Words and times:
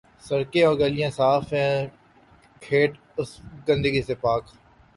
سڑکیں 0.27 0.63
اورگلیاں 0.65 1.09
صاف 1.09 1.43
ہیں، 1.53 1.75
کھیت 2.61 2.91
اس 3.17 3.29
گندگی 3.67 4.01
سے 4.07 4.15
پاک۔ 4.15 4.43